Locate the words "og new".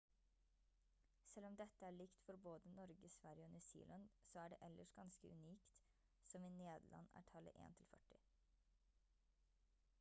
3.47-3.59